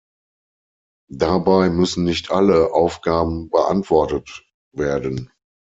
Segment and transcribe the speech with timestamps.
[1.11, 4.43] Dabei müssen nicht alle Aufgaben beantwortet
[4.75, 5.29] werden.